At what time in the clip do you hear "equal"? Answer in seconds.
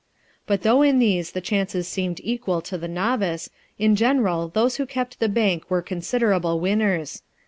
2.23-2.59